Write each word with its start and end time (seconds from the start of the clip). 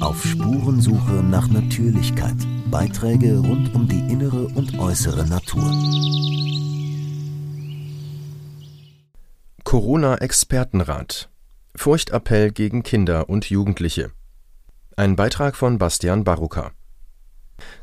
Auf 0.00 0.24
Spurensuche 0.24 1.22
nach 1.22 1.48
Natürlichkeit. 1.48 2.36
Beiträge 2.70 3.38
rund 3.38 3.74
um 3.74 3.88
die 3.88 4.00
innere 4.12 4.46
und 4.48 4.78
äußere 4.78 5.26
Natur. 5.26 5.64
Corona-Expertenrat. 9.64 11.28
Furchtappell 11.76 12.50
gegen 12.50 12.82
Kinder 12.82 13.28
und 13.28 13.50
Jugendliche. 13.50 14.10
Ein 14.96 15.16
Beitrag 15.16 15.56
von 15.56 15.78
Bastian 15.78 16.24
Baruka. 16.24 16.72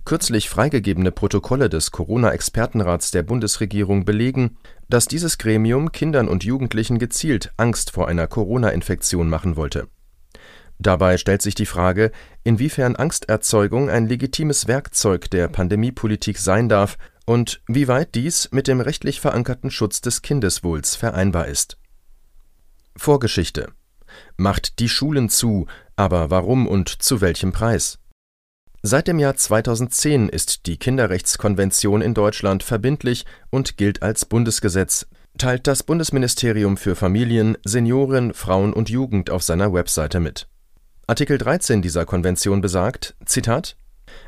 Kürzlich 0.06 0.50
freigegebene 0.50 1.12
Protokolle 1.12 1.70
des 1.70 1.92
Corona-Expertenrats 1.92 3.12
der 3.12 3.24
Bundesregierung 3.24 4.06
belegen, 4.06 4.58
dass 4.90 5.06
dieses 5.06 5.38
Gremium 5.38 5.92
Kindern 5.92 6.28
und 6.28 6.44
Jugendlichen 6.44 7.00
gezielt 7.00 7.54
Angst 7.58 7.92
vor 7.92 8.08
einer 8.08 8.28
Corona-Infektion 8.28 9.30
machen 9.30 9.56
wollte. 9.56 9.88
Dabei 10.80 11.18
stellt 11.18 11.42
sich 11.42 11.56
die 11.56 11.66
Frage, 11.66 12.12
inwiefern 12.44 12.96
Angsterzeugung 12.96 13.90
ein 13.90 14.08
legitimes 14.08 14.68
Werkzeug 14.68 15.30
der 15.32 15.48
Pandemiepolitik 15.48 16.38
sein 16.38 16.70
darf 16.70 16.98
und 17.26 17.62
wie 17.68 17.88
weit 17.88 18.16
dies 18.16 18.50
mit 18.52 18.68
dem 18.68 18.80
rechtlich 18.80 19.20
verankerten 19.20 19.72
Schutz 19.72 20.02
des 20.02 20.22
Kindeswohls 20.22 20.96
vereinbar 20.96 21.48
ist. 21.48 21.78
Vorgeschichte 22.96 23.72
Macht 24.38 24.80
die 24.80 24.90
Schulen 24.90 25.30
zu, 25.30 25.68
aber 25.96 26.30
warum 26.30 26.68
und 26.68 26.90
zu 26.90 27.22
welchem 27.22 27.52
Preis? 27.52 28.00
Seit 28.84 29.08
dem 29.08 29.20
Jahr 29.20 29.36
2010 29.36 30.30
ist 30.30 30.68
die 30.68 30.78
Kinderrechtskonvention 30.78 32.02
in 32.02 32.14
Deutschland 32.14 32.64
verbindlich 32.64 33.26
und 33.50 33.78
gilt 33.78 34.04
als 34.04 34.26
Bundesgesetz, 34.26 35.08
teilt 35.38 35.68
das 35.68 35.84
Bundesministerium 35.84 36.78
für 36.78 36.96
Familien, 36.96 37.58
Senioren, 37.66 38.34
Frauen 38.34 38.74
und 38.74 38.90
Jugend 38.90 39.30
auf 39.30 39.44
seiner 39.44 39.74
Webseite 39.74 40.20
mit 40.20 40.48
Artikel 41.10 41.38
13 41.38 41.82
dieser 41.82 42.06
Konvention 42.06 42.60
besagt: 42.60 43.16
Zitat 43.24 43.78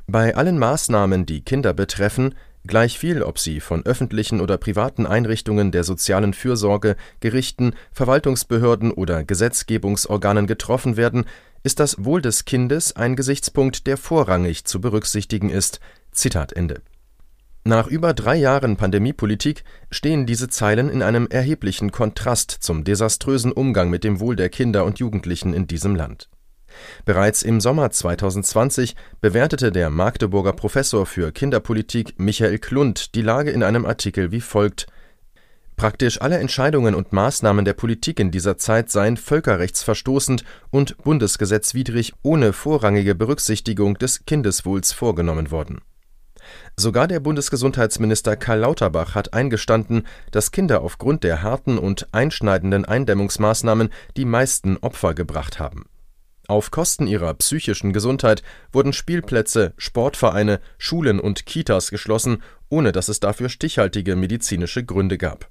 Bei 0.07 0.37
allen 0.37 0.57
Maßnahmen, 0.57 1.25
die 1.25 1.41
Kinder 1.41 1.73
betreffen, 1.73 2.35
gleichviel 2.65 3.21
ob 3.21 3.37
sie 3.37 3.59
von 3.59 3.85
öffentlichen 3.85 4.39
oder 4.39 4.57
privaten 4.57 5.05
Einrichtungen 5.05 5.73
der 5.73 5.83
sozialen 5.83 6.33
Fürsorge, 6.33 6.95
Gerichten, 7.19 7.73
Verwaltungsbehörden 7.91 8.91
oder 8.91 9.25
Gesetzgebungsorganen 9.25 10.47
getroffen 10.47 10.95
werden, 10.95 11.25
ist 11.63 11.81
das 11.81 12.05
Wohl 12.05 12.21
des 12.21 12.45
Kindes 12.45 12.95
ein 12.95 13.17
Gesichtspunkt, 13.17 13.85
der 13.85 13.97
vorrangig 13.97 14.63
zu 14.63 14.79
berücksichtigen 14.79 15.49
ist. 15.49 15.81
Zitat 16.13 16.53
Ende. 16.53 16.81
Nach 17.65 17.87
über 17.87 18.13
drei 18.13 18.37
Jahren 18.37 18.77
Pandemiepolitik 18.77 19.65
stehen 19.91 20.25
diese 20.25 20.47
Zeilen 20.47 20.87
in 20.87 21.03
einem 21.03 21.27
erheblichen 21.27 21.91
Kontrast 21.91 22.51
zum 22.51 22.85
desaströsen 22.85 23.51
Umgang 23.51 23.89
mit 23.89 24.05
dem 24.05 24.21
Wohl 24.21 24.37
der 24.37 24.47
Kinder 24.47 24.85
und 24.85 24.99
Jugendlichen 24.99 25.53
in 25.53 25.67
diesem 25.67 25.93
Land 25.97 26.29
Bereits 27.05 27.41
im 27.41 27.59
Sommer 27.59 27.91
2020 27.91 28.95
bewertete 29.21 29.71
der 29.71 29.89
Magdeburger 29.89 30.53
Professor 30.53 31.05
für 31.05 31.31
Kinderpolitik 31.31 32.19
Michael 32.19 32.59
Klund 32.59 33.15
die 33.15 33.21
Lage 33.21 33.51
in 33.51 33.63
einem 33.63 33.85
Artikel 33.85 34.31
wie 34.31 34.41
folgt: 34.41 34.87
Praktisch 35.75 36.21
alle 36.21 36.39
Entscheidungen 36.39 36.93
und 36.93 37.13
Maßnahmen 37.13 37.63
der 37.63 37.73
Politik 37.73 38.19
in 38.19 38.31
dieser 38.31 38.57
Zeit 38.57 38.89
seien 38.89 39.15
völkerrechtsverstoßend 39.15 40.43
und 40.71 40.97
bundesgesetzwidrig 41.03 42.13
ohne 42.21 42.51
vorrangige 42.51 43.15
Berücksichtigung 43.15 43.97
des 43.97 44.25
Kindeswohls 44.25 44.91
vorgenommen 44.91 45.51
worden. 45.51 45.79
Sogar 46.75 47.07
der 47.07 47.19
Bundesgesundheitsminister 47.19 48.35
Karl 48.35 48.59
Lauterbach 48.59 49.15
hat 49.15 49.33
eingestanden, 49.33 50.05
dass 50.31 50.51
Kinder 50.51 50.81
aufgrund 50.81 51.23
der 51.23 51.43
harten 51.43 51.77
und 51.77 52.07
einschneidenden 52.13 52.85
Eindämmungsmaßnahmen 52.85 53.89
die 54.17 54.25
meisten 54.25 54.77
Opfer 54.77 55.13
gebracht 55.13 55.59
haben 55.59 55.85
auf 56.49 56.71
Kosten 56.71 57.07
ihrer 57.07 57.33
psychischen 57.35 57.93
Gesundheit 57.93 58.43
wurden 58.71 58.93
Spielplätze, 58.93 59.73
Sportvereine, 59.77 60.59
Schulen 60.77 61.19
und 61.19 61.45
Kitas 61.45 61.91
geschlossen, 61.91 62.41
ohne 62.69 62.91
dass 62.91 63.07
es 63.07 63.19
dafür 63.19 63.49
stichhaltige 63.49 64.15
medizinische 64.15 64.83
Gründe 64.83 65.17
gab. 65.17 65.49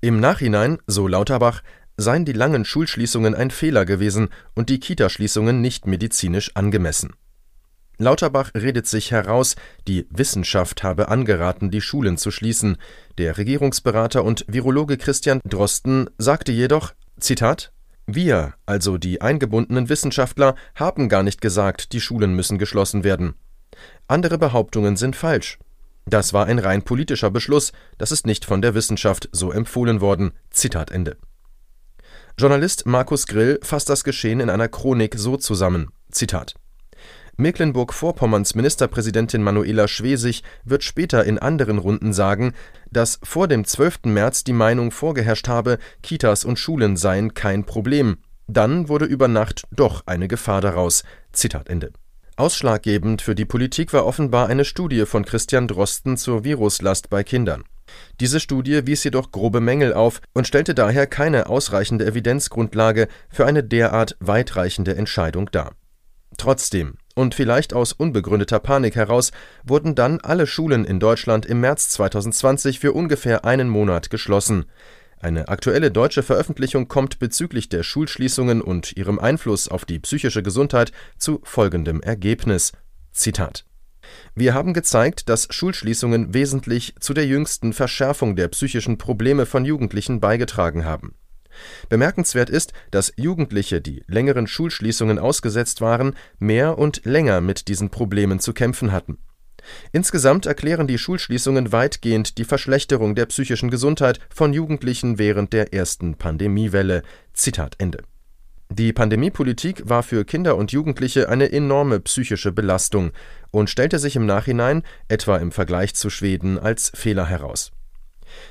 Im 0.00 0.20
Nachhinein, 0.20 0.78
so 0.86 1.08
Lauterbach, 1.08 1.62
seien 1.96 2.24
die 2.24 2.32
langen 2.32 2.64
Schulschließungen 2.64 3.34
ein 3.34 3.50
Fehler 3.50 3.84
gewesen 3.84 4.28
und 4.54 4.68
die 4.68 4.80
Kitaschließungen 4.80 5.60
nicht 5.60 5.86
medizinisch 5.86 6.50
angemessen. 6.54 7.14
Lauterbach 7.98 8.50
redet 8.54 8.86
sich 8.86 9.12
heraus, 9.12 9.54
die 9.86 10.06
Wissenschaft 10.10 10.82
habe 10.82 11.08
angeraten, 11.08 11.70
die 11.70 11.80
Schulen 11.80 12.16
zu 12.18 12.30
schließen. 12.30 12.76
Der 13.18 13.38
Regierungsberater 13.38 14.24
und 14.24 14.44
Virologe 14.48 14.96
Christian 14.96 15.40
Drosten 15.44 16.10
sagte 16.18 16.50
jedoch, 16.50 16.92
Zitat, 17.20 17.72
wir, 18.06 18.54
also 18.66 18.98
die 18.98 19.20
eingebundenen 19.20 19.88
Wissenschaftler, 19.88 20.54
haben 20.74 21.08
gar 21.08 21.22
nicht 21.22 21.40
gesagt, 21.40 21.92
die 21.92 22.00
Schulen 22.00 22.34
müssen 22.34 22.58
geschlossen 22.58 23.04
werden. 23.04 23.34
Andere 24.08 24.38
Behauptungen 24.38 24.96
sind 24.96 25.16
falsch. 25.16 25.58
Das 26.06 26.32
war 26.32 26.46
ein 26.46 26.58
rein 26.58 26.82
politischer 26.82 27.30
Beschluss, 27.30 27.72
das 27.96 28.12
ist 28.12 28.26
nicht 28.26 28.44
von 28.44 28.60
der 28.60 28.74
Wissenschaft 28.74 29.28
so 29.32 29.52
empfohlen 29.52 30.00
worden. 30.00 30.32
Zitat 30.50 30.90
Ende. 30.90 31.16
Journalist 32.36 32.84
Markus 32.84 33.26
Grill 33.26 33.58
fasst 33.62 33.88
das 33.88 34.04
Geschehen 34.04 34.40
in 34.40 34.50
einer 34.50 34.68
Chronik 34.68 35.14
so 35.16 35.36
zusammen. 35.36 35.90
Zitat 36.10 36.54
Mecklenburg-Vorpommerns 37.36 38.54
Ministerpräsidentin 38.54 39.42
Manuela 39.42 39.88
Schwesig 39.88 40.42
wird 40.64 40.84
später 40.84 41.24
in 41.24 41.38
anderen 41.38 41.78
Runden 41.78 42.12
sagen, 42.12 42.52
dass 42.90 43.18
vor 43.22 43.48
dem 43.48 43.64
12. 43.64 44.04
März 44.04 44.44
die 44.44 44.52
Meinung 44.52 44.90
vorgeherrscht 44.90 45.48
habe, 45.48 45.78
Kitas 46.02 46.44
und 46.44 46.58
Schulen 46.58 46.96
seien 46.96 47.34
kein 47.34 47.64
Problem. 47.64 48.18
Dann 48.46 48.88
wurde 48.88 49.06
über 49.06 49.26
Nacht 49.26 49.64
doch 49.72 50.02
eine 50.06 50.28
Gefahr 50.28 50.60
daraus. 50.60 51.02
Zitat 51.32 51.68
Ende. 51.68 51.92
Ausschlaggebend 52.36 53.22
für 53.22 53.34
die 53.34 53.44
Politik 53.44 53.92
war 53.92 54.06
offenbar 54.06 54.48
eine 54.48 54.64
Studie 54.64 55.06
von 55.06 55.24
Christian 55.24 55.68
Drosten 55.68 56.16
zur 56.16 56.44
Viruslast 56.44 57.08
bei 57.10 57.22
Kindern. 57.22 57.64
Diese 58.20 58.40
Studie 58.40 58.86
wies 58.86 59.04
jedoch 59.04 59.30
grobe 59.30 59.60
Mängel 59.60 59.92
auf 59.92 60.20
und 60.32 60.46
stellte 60.46 60.74
daher 60.74 61.06
keine 61.06 61.48
ausreichende 61.48 62.06
Evidenzgrundlage 62.06 63.08
für 63.28 63.46
eine 63.46 63.62
derart 63.62 64.16
weitreichende 64.20 64.96
Entscheidung 64.96 65.50
dar. 65.50 65.72
Trotzdem 66.36 66.94
und 67.14 67.34
vielleicht 67.34 67.74
aus 67.74 67.92
unbegründeter 67.92 68.58
Panik 68.58 68.96
heraus 68.96 69.32
wurden 69.64 69.94
dann 69.94 70.20
alle 70.20 70.46
Schulen 70.46 70.84
in 70.84 71.00
Deutschland 71.00 71.46
im 71.46 71.60
März 71.60 71.90
2020 71.90 72.80
für 72.80 72.92
ungefähr 72.92 73.44
einen 73.44 73.68
Monat 73.68 74.10
geschlossen. 74.10 74.66
Eine 75.20 75.48
aktuelle 75.48 75.90
deutsche 75.90 76.22
Veröffentlichung 76.22 76.88
kommt 76.88 77.18
bezüglich 77.18 77.68
der 77.68 77.82
Schulschließungen 77.82 78.60
und 78.60 78.96
ihrem 78.96 79.18
Einfluss 79.18 79.68
auf 79.68 79.84
die 79.84 79.98
psychische 79.98 80.42
Gesundheit 80.42 80.92
zu 81.16 81.40
folgendem 81.44 82.00
Ergebnis. 82.02 82.72
Zitat 83.12 83.64
wir 84.34 84.54
haben 84.54 84.74
gezeigt, 84.74 85.28
dass 85.28 85.48
Schulschließungen 85.50 86.34
wesentlich 86.34 86.94
zu 87.00 87.14
der 87.14 87.26
jüngsten 87.26 87.72
Verschärfung 87.72 88.36
der 88.36 88.48
psychischen 88.48 88.98
Probleme 88.98 89.46
von 89.46 89.64
Jugendlichen 89.64 90.20
beigetragen 90.20 90.84
haben. 90.84 91.14
Bemerkenswert 91.88 92.50
ist, 92.50 92.72
dass 92.90 93.12
Jugendliche, 93.16 93.80
die 93.80 94.02
längeren 94.06 94.46
Schulschließungen 94.46 95.18
ausgesetzt 95.18 95.80
waren, 95.80 96.14
mehr 96.38 96.78
und 96.78 97.04
länger 97.04 97.40
mit 97.40 97.68
diesen 97.68 97.90
Problemen 97.90 98.40
zu 98.40 98.52
kämpfen 98.52 98.92
hatten. 98.92 99.18
Insgesamt 99.92 100.46
erklären 100.46 100.86
die 100.86 100.98
Schulschließungen 100.98 101.72
weitgehend 101.72 102.38
die 102.38 102.44
Verschlechterung 102.44 103.14
der 103.14 103.26
psychischen 103.26 103.70
Gesundheit 103.70 104.18
von 104.28 104.52
Jugendlichen 104.52 105.18
während 105.18 105.52
der 105.52 105.72
ersten 105.72 106.16
Pandemiewelle. 106.16 107.02
Zitat 107.32 107.76
Ende. 107.78 108.02
Die 108.70 108.92
Pandemiepolitik 108.92 109.88
war 109.88 110.02
für 110.02 110.24
Kinder 110.24 110.56
und 110.56 110.72
Jugendliche 110.72 111.28
eine 111.28 111.52
enorme 111.52 112.00
psychische 112.00 112.50
Belastung 112.50 113.12
und 113.50 113.70
stellte 113.70 113.98
sich 113.98 114.16
im 114.16 114.26
Nachhinein, 114.26 114.82
etwa 115.08 115.36
im 115.36 115.52
Vergleich 115.52 115.94
zu 115.94 116.10
Schweden, 116.10 116.58
als 116.58 116.90
Fehler 116.94 117.26
heraus. 117.26 117.72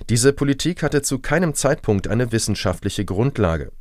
Diese 0.10 0.34
Politik 0.34 0.84
hatte 0.84 1.02
zu 1.02 1.20
keinem 1.20 1.54
Zeitpunkt 1.54 2.08
eine 2.08 2.32
wissenschaftliche 2.32 3.06
Grundlage. 3.06 3.72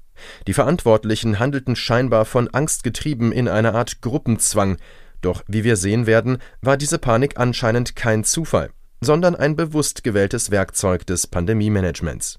Die 0.47 0.53
Verantwortlichen 0.53 1.39
handelten 1.39 1.77
scheinbar 1.77 2.25
von 2.25 2.49
Angst 2.49 2.85
getrieben 2.85 3.33
in 3.33 3.49
einer 3.49 3.75
Art 3.75 4.03
Gruppenzwang, 4.03 4.77
doch 5.21 5.43
wie 5.47 5.65
wir 5.65 5.77
sehen 5.77 6.07
werden, 6.07 6.39
war 6.61 6.77
diese 6.77 6.99
Panik 6.99 7.39
anscheinend 7.39 7.97
kein 7.97 8.25
Zufall, 8.25 8.71
sondern 9.01 9.37
ein 9.37 9.57
bewusst 9.57 10.05
gewähltes 10.05 10.51
Werkzeug 10.51 11.07
des 11.07 11.27
Pandemiemanagements. 11.27 12.39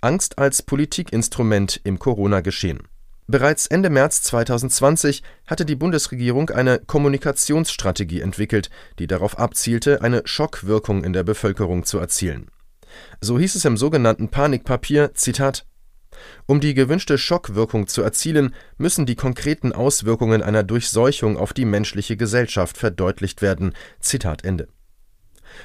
Angst 0.00 0.38
als 0.38 0.62
Politikinstrument 0.62 1.80
im 1.84 1.98
Corona-Geschehen 1.98 2.80
Bereits 3.28 3.66
Ende 3.66 3.90
März 3.90 4.22
2020 4.22 5.24
hatte 5.48 5.64
die 5.64 5.74
Bundesregierung 5.74 6.50
eine 6.50 6.78
Kommunikationsstrategie 6.78 8.20
entwickelt, 8.20 8.70
die 9.00 9.08
darauf 9.08 9.36
abzielte, 9.36 10.00
eine 10.02 10.22
Schockwirkung 10.24 11.02
in 11.02 11.12
der 11.12 11.24
Bevölkerung 11.24 11.84
zu 11.84 11.98
erzielen. 11.98 12.46
So 13.20 13.36
hieß 13.36 13.56
es 13.56 13.64
im 13.64 13.76
sogenannten 13.76 14.28
Panikpapier, 14.28 15.12
Zitat 15.14 15.66
Um 16.46 16.60
die 16.60 16.74
gewünschte 16.74 17.18
Schockwirkung 17.18 17.88
zu 17.88 18.00
erzielen, 18.00 18.54
müssen 18.78 19.06
die 19.06 19.16
konkreten 19.16 19.72
Auswirkungen 19.72 20.40
einer 20.40 20.62
Durchseuchung 20.62 21.36
auf 21.36 21.52
die 21.52 21.64
menschliche 21.64 22.16
Gesellschaft 22.16 22.78
verdeutlicht 22.78 23.42
werden. 23.42 23.74
Zitat 23.98 24.44
Ende. 24.44 24.68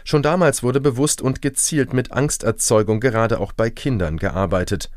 Schon 0.04 0.24
damals 0.24 0.64
wurde 0.64 0.82
bewusst 0.82 1.22
und 1.22 1.44
gezielt 1.44 1.94
mit 1.94 2.12
Angsterzeugung 2.12 3.00
gerade 3.00 3.40
auch 3.40 3.52
bei 3.52 3.70
Kindern 3.70 4.18
gearbeitet 4.18 4.90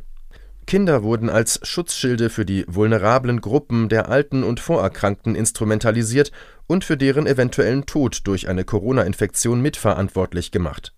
Kinder 0.67 1.03
wurden 1.03 1.29
als 1.29 1.61
Schutzschilde 1.63 2.31
für 2.31 2.47
die 2.47 2.65
vulnerablen 2.67 3.41
Gruppen 3.41 3.89
der 3.89 4.09
Alten 4.09 4.43
und 4.43 4.61
Vorerkrankten 4.61 5.35
instrumentalisiert 5.35 6.33
und 6.67 6.85
für 6.85 6.97
deren 6.97 7.27
eventuellen 7.27 7.87
Tod 7.87 8.27
durch 8.27 8.49
eine 8.49 8.65
Corona-Infektion 8.65 9.61
mitverantwortlich 9.61 10.53
gemacht. 10.53 10.95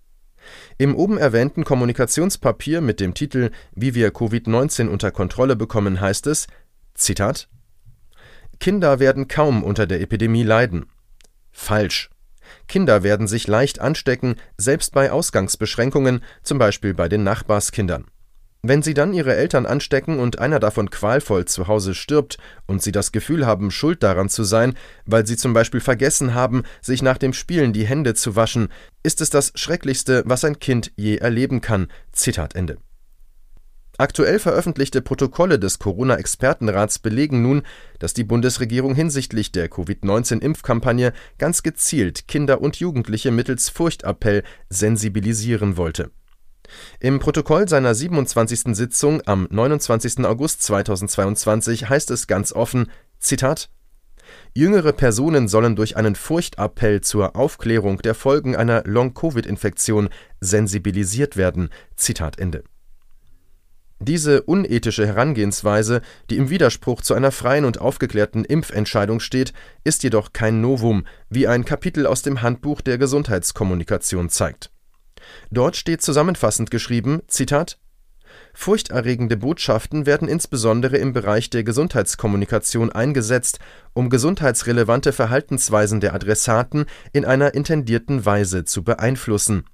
Im 0.78 0.94
oben 0.94 1.18
erwähnten 1.18 1.64
Kommunikationspapier 1.64 2.80
mit 2.80 3.00
dem 3.00 3.14
Titel 3.14 3.50
Wie 3.74 3.94
wir 3.94 4.10
Covid-19 4.10 4.88
unter 4.88 5.10
Kontrolle 5.10 5.56
bekommen 5.56 6.00
heißt 6.00 6.28
es: 6.28 6.46
Zitat 6.94 7.48
Kinder 8.60 9.00
werden 9.00 9.26
kaum 9.28 9.64
unter 9.64 9.86
der 9.86 10.00
Epidemie 10.00 10.44
leiden. 10.44 10.86
Falsch. 11.50 12.10
Kinder 12.68 13.02
werden 13.02 13.26
sich 13.26 13.48
leicht 13.48 13.80
anstecken, 13.80 14.36
selbst 14.56 14.92
bei 14.92 15.10
Ausgangsbeschränkungen, 15.10 16.22
zum 16.42 16.58
Beispiel 16.58 16.94
bei 16.94 17.08
den 17.08 17.24
Nachbarskindern. 17.24 18.06
Wenn 18.68 18.82
sie 18.82 18.94
dann 18.94 19.14
ihre 19.14 19.36
Eltern 19.36 19.64
anstecken 19.64 20.18
und 20.18 20.40
einer 20.40 20.58
davon 20.58 20.90
qualvoll 20.90 21.44
zu 21.44 21.68
Hause 21.68 21.94
stirbt 21.94 22.36
und 22.66 22.82
sie 22.82 22.90
das 22.90 23.12
Gefühl 23.12 23.46
haben, 23.46 23.70
schuld 23.70 24.02
daran 24.02 24.28
zu 24.28 24.42
sein, 24.42 24.74
weil 25.04 25.24
sie 25.24 25.36
zum 25.36 25.52
Beispiel 25.52 25.78
vergessen 25.78 26.34
haben, 26.34 26.64
sich 26.80 27.00
nach 27.00 27.16
dem 27.16 27.32
Spielen 27.32 27.72
die 27.72 27.86
Hände 27.86 28.14
zu 28.14 28.34
waschen, 28.34 28.66
ist 29.04 29.20
es 29.20 29.30
das 29.30 29.52
Schrecklichste, 29.54 30.24
was 30.26 30.44
ein 30.44 30.58
Kind 30.58 30.90
je 30.96 31.18
erleben 31.18 31.60
kann. 31.60 31.86
Zitat 32.10 32.56
Ende. 32.56 32.78
Aktuell 33.98 34.40
veröffentlichte 34.40 35.00
Protokolle 35.00 35.60
des 35.60 35.78
Corona-Expertenrats 35.78 36.98
belegen 36.98 37.42
nun, 37.42 37.62
dass 38.00 38.14
die 38.14 38.24
Bundesregierung 38.24 38.96
hinsichtlich 38.96 39.52
der 39.52 39.68
Covid-19-Impfkampagne 39.68 41.12
ganz 41.38 41.62
gezielt 41.62 42.26
Kinder 42.26 42.60
und 42.60 42.80
Jugendliche 42.80 43.30
mittels 43.30 43.68
Furchtappell 43.68 44.42
sensibilisieren 44.68 45.76
wollte. 45.76 46.10
Im 47.00 47.18
Protokoll 47.18 47.68
seiner 47.68 47.94
27. 47.94 48.76
Sitzung 48.76 49.22
am 49.26 49.46
29. 49.50 50.24
August 50.24 50.62
2022 50.62 51.88
heißt 51.88 52.10
es 52.10 52.26
ganz 52.26 52.52
offen: 52.52 52.90
Zitat 53.18 53.70
Jüngere 54.54 54.92
Personen 54.92 55.48
sollen 55.48 55.76
durch 55.76 55.96
einen 55.96 56.14
Furchtappell 56.14 57.00
zur 57.00 57.36
Aufklärung 57.36 57.98
der 57.98 58.14
Folgen 58.14 58.56
einer 58.56 58.82
Long-Covid-Infektion 58.84 60.08
sensibilisiert 60.40 61.36
werden. 61.36 61.70
Zitat 61.94 62.38
Ende. 62.38 62.64
Diese 63.98 64.42
unethische 64.42 65.06
Herangehensweise, 65.06 66.02
die 66.28 66.36
im 66.36 66.50
Widerspruch 66.50 67.00
zu 67.00 67.14
einer 67.14 67.32
freien 67.32 67.64
und 67.64 67.80
aufgeklärten 67.80 68.44
Impfentscheidung 68.44 69.20
steht, 69.20 69.54
ist 69.84 70.02
jedoch 70.02 70.34
kein 70.34 70.60
Novum, 70.60 71.06
wie 71.30 71.46
ein 71.46 71.64
Kapitel 71.64 72.06
aus 72.06 72.20
dem 72.20 72.42
Handbuch 72.42 72.82
der 72.82 72.98
Gesundheitskommunikation 72.98 74.28
zeigt 74.28 74.70
Dort 75.50 75.76
steht 75.76 76.02
zusammenfassend 76.02 76.70
geschrieben: 76.70 77.22
Furchterregende 78.52 79.36
Botschaften 79.36 80.06
werden 80.06 80.28
insbesondere 80.28 80.96
im 80.96 81.12
Bereich 81.12 81.50
der 81.50 81.62
Gesundheitskommunikation 81.62 82.90
eingesetzt, 82.90 83.58
um 83.92 84.10
gesundheitsrelevante 84.10 85.12
Verhaltensweisen 85.12 86.00
der 86.00 86.14
Adressaten 86.14 86.86
in 87.12 87.24
einer 87.24 87.54
intendierten 87.54 88.24
Weise 88.24 88.64
zu 88.64 88.82
beeinflussen. 88.82 89.64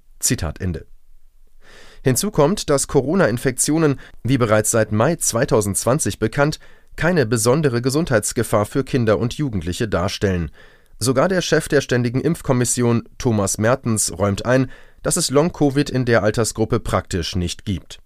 Hinzu 2.03 2.31
kommt, 2.31 2.69
dass 2.69 2.87
Corona-Infektionen, 2.87 3.99
wie 4.23 4.37
bereits 4.37 4.71
seit 4.71 4.91
Mai 4.91 5.15
2020 5.15 6.19
bekannt, 6.19 6.59
keine 6.97 7.25
besondere 7.25 7.81
Gesundheitsgefahr 7.81 8.65
für 8.65 8.83
Kinder 8.83 9.17
und 9.17 9.33
Jugendliche 9.35 9.87
darstellen. 9.87 10.51
Sogar 10.99 11.27
der 11.27 11.41
Chef 11.41 11.67
der 11.69 11.81
Ständigen 11.81 12.21
Impfkommission, 12.21 13.07
Thomas 13.17 13.57
Mertens, 13.57 14.17
räumt 14.17 14.45
ein 14.45 14.69
dass 15.03 15.17
es 15.17 15.29
Long-Covid 15.29 15.89
in 15.89 16.05
der 16.05 16.23
Altersgruppe 16.23 16.79
praktisch 16.79 17.35
nicht 17.35 17.65
gibt. 17.65 17.99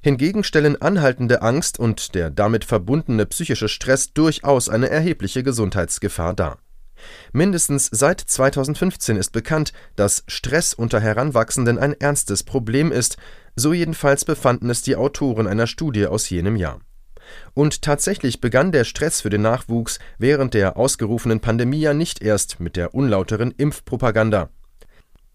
Hingegen 0.00 0.44
stellen 0.44 0.80
anhaltende 0.80 1.42
Angst 1.42 1.78
und 1.78 2.14
der 2.14 2.30
damit 2.30 2.64
verbundene 2.64 3.26
psychische 3.26 3.68
Stress 3.68 4.12
durchaus 4.12 4.68
eine 4.68 4.88
erhebliche 4.88 5.42
Gesundheitsgefahr 5.42 6.34
dar. 6.34 6.58
Mindestens 7.32 7.88
seit 7.90 8.20
2015 8.20 9.16
ist 9.16 9.32
bekannt, 9.32 9.72
dass 9.96 10.24
Stress 10.26 10.74
unter 10.74 11.00
Heranwachsenden 11.00 11.78
ein 11.78 11.92
ernstes 11.92 12.44
Problem 12.44 12.92
ist, 12.92 13.16
so 13.56 13.72
jedenfalls 13.72 14.24
befanden 14.24 14.70
es 14.70 14.82
die 14.82 14.96
Autoren 14.96 15.46
einer 15.46 15.66
Studie 15.66 16.06
aus 16.06 16.30
jenem 16.30 16.56
Jahr. 16.56 16.80
Und 17.54 17.82
tatsächlich 17.82 18.40
begann 18.40 18.72
der 18.72 18.84
Stress 18.84 19.22
für 19.22 19.30
den 19.30 19.42
Nachwuchs 19.42 19.98
während 20.18 20.54
der 20.54 20.76
ausgerufenen 20.76 21.40
Pandemie 21.40 21.80
ja 21.80 21.94
nicht 21.94 22.22
erst 22.22 22.60
mit 22.60 22.76
der 22.76 22.94
unlauteren 22.94 23.50
Impfpropaganda. 23.50 24.50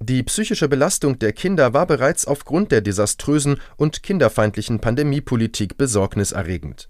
Die 0.01 0.24
psychische 0.24 0.69
Belastung 0.69 1.19
der 1.19 1.34
Kinder 1.34 1.74
war 1.74 1.86
bereits 1.86 2.25
aufgrund 2.25 2.72
der 2.72 2.80
desaströsen 2.80 3.60
und 3.75 4.01
kinderfeindlichen 4.01 4.80
Pandemiepolitik 4.80 5.78
besorgniserregend. 5.78 6.90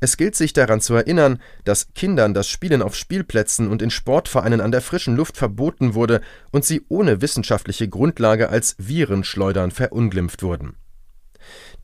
Es 0.00 0.16
gilt 0.16 0.34
sich 0.34 0.54
daran 0.54 0.80
zu 0.80 0.94
erinnern, 0.94 1.40
dass 1.64 1.92
Kindern 1.94 2.32
das 2.32 2.48
Spielen 2.48 2.80
auf 2.80 2.96
Spielplätzen 2.96 3.68
und 3.68 3.82
in 3.82 3.90
Sportvereinen 3.90 4.62
an 4.62 4.72
der 4.72 4.80
frischen 4.80 5.14
Luft 5.14 5.36
verboten 5.36 5.94
wurde 5.94 6.22
und 6.50 6.64
sie 6.64 6.84
ohne 6.88 7.20
wissenschaftliche 7.20 7.88
Grundlage 7.88 8.48
als 8.48 8.76
Virenschleudern 8.78 9.70
verunglimpft 9.70 10.42
wurden 10.42 10.76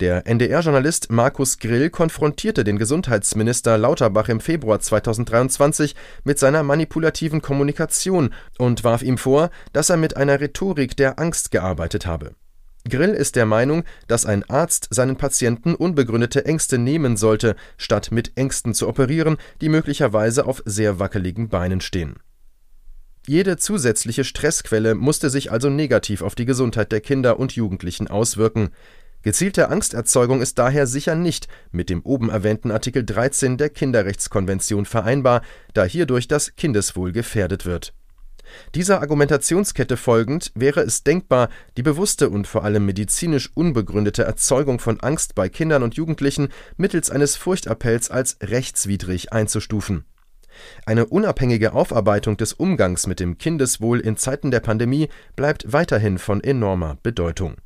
der 0.00 0.26
NDR-Journalist 0.26 1.10
Markus 1.10 1.58
Grill 1.58 1.90
konfrontierte 1.90 2.64
den 2.64 2.78
Gesundheitsminister 2.78 3.78
Lauterbach 3.78 4.28
im 4.28 4.40
Februar 4.40 4.80
2023 4.80 5.94
mit 6.24 6.38
seiner 6.38 6.62
manipulativen 6.62 7.42
Kommunikation 7.42 8.34
und 8.58 8.84
warf 8.84 9.02
ihm 9.02 9.18
vor, 9.18 9.50
dass 9.72 9.90
er 9.90 9.96
mit 9.96 10.16
einer 10.16 10.40
Rhetorik 10.40 10.96
der 10.96 11.18
Angst 11.18 11.50
gearbeitet 11.50 12.06
habe. 12.06 12.34
Grill 12.88 13.10
ist 13.10 13.36
der 13.36 13.46
Meinung, 13.46 13.84
dass 14.06 14.26
ein 14.26 14.48
Arzt 14.48 14.88
seinen 14.90 15.16
Patienten 15.16 15.74
unbegründete 15.74 16.44
Ängste 16.44 16.78
nehmen 16.78 17.16
sollte, 17.16 17.56
statt 17.76 18.10
mit 18.10 18.32
Ängsten 18.36 18.74
zu 18.74 18.88
operieren, 18.88 19.36
die 19.60 19.68
möglicherweise 19.68 20.46
auf 20.46 20.62
sehr 20.64 20.98
wackeligen 20.98 21.48
Beinen 21.48 21.80
stehen. 21.80 22.16
Jede 23.26 23.58
zusätzliche 23.58 24.24
Stressquelle 24.24 24.94
musste 24.94 25.28
sich 25.28 25.52
also 25.52 25.68
negativ 25.68 26.22
auf 26.22 26.34
die 26.34 26.46
Gesundheit 26.46 26.92
der 26.92 27.02
Kinder 27.02 27.38
und 27.38 27.52
Jugendlichen 27.52 28.08
auswirken. 28.08 28.70
Gezielte 29.22 29.68
Angsterzeugung 29.68 30.40
ist 30.40 30.58
daher 30.58 30.86
sicher 30.86 31.16
nicht 31.16 31.48
mit 31.72 31.90
dem 31.90 32.02
oben 32.02 32.30
erwähnten 32.30 32.70
Artikel 32.70 33.04
13 33.04 33.56
der 33.56 33.68
Kinderrechtskonvention 33.68 34.84
vereinbar, 34.84 35.42
da 35.74 35.84
hierdurch 35.84 36.28
das 36.28 36.54
Kindeswohl 36.54 37.10
gefährdet 37.10 37.66
wird. 37.66 37.94
Dieser 38.74 39.02
Argumentationskette 39.02 39.96
folgend 39.96 40.52
wäre 40.54 40.80
es 40.80 41.02
denkbar, 41.02 41.48
die 41.76 41.82
bewusste 41.82 42.30
und 42.30 42.46
vor 42.46 42.64
allem 42.64 42.86
medizinisch 42.86 43.50
unbegründete 43.54 44.22
Erzeugung 44.22 44.78
von 44.78 45.00
Angst 45.00 45.34
bei 45.34 45.48
Kindern 45.48 45.82
und 45.82 45.96
Jugendlichen 45.96 46.48
mittels 46.76 47.10
eines 47.10 47.36
Furchtappells 47.36 48.10
als 48.10 48.38
rechtswidrig 48.40 49.32
einzustufen. 49.32 50.04
Eine 50.86 51.06
unabhängige 51.06 51.72
Aufarbeitung 51.72 52.36
des 52.36 52.52
Umgangs 52.52 53.06
mit 53.06 53.20
dem 53.20 53.36
Kindeswohl 53.36 54.00
in 54.00 54.16
Zeiten 54.16 54.50
der 54.50 54.60
Pandemie 54.60 55.08
bleibt 55.36 55.72
weiterhin 55.72 56.18
von 56.18 56.42
enormer 56.42 56.96
Bedeutung 57.02 57.56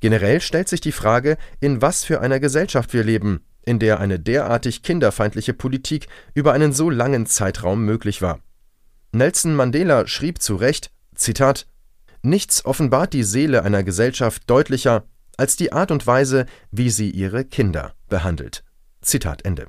Generell 0.00 0.40
stellt 0.40 0.68
sich 0.68 0.80
die 0.80 0.92
Frage, 0.92 1.36
in 1.60 1.82
was 1.82 2.04
für 2.04 2.20
einer 2.20 2.40
Gesellschaft 2.40 2.92
wir 2.92 3.04
leben, 3.04 3.40
in 3.64 3.78
der 3.78 4.00
eine 4.00 4.18
derartig 4.18 4.82
kinderfeindliche 4.82 5.54
Politik 5.54 6.06
über 6.34 6.52
einen 6.52 6.72
so 6.72 6.88
langen 6.90 7.26
Zeitraum 7.26 7.84
möglich 7.84 8.22
war. 8.22 8.40
Nelson 9.12 9.54
Mandela 9.54 10.06
schrieb 10.06 10.40
zu 10.40 10.56
Recht: 10.56 10.90
Zitat: 11.14 11.66
Nichts 12.22 12.64
offenbart 12.64 13.12
die 13.12 13.24
Seele 13.24 13.62
einer 13.62 13.82
Gesellschaft 13.82 14.42
deutlicher 14.48 15.04
als 15.36 15.56
die 15.56 15.72
Art 15.72 15.90
und 15.90 16.06
Weise, 16.06 16.46
wie 16.70 16.90
sie 16.90 17.10
ihre 17.10 17.44
Kinder 17.44 17.94
behandelt. 18.08 18.64
Zitat 19.00 19.44
Ende. 19.44 19.66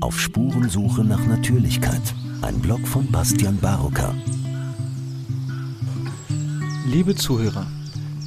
Auf 0.00 0.18
Spurensuche 0.20 1.04
nach 1.04 1.24
Natürlichkeit. 1.24 2.02
Ein 2.42 2.60
Blog 2.60 2.86
von 2.86 3.10
Bastian 3.10 3.58
Barocker. 3.58 4.14
Liebe 6.86 7.14
Zuhörer, 7.14 7.66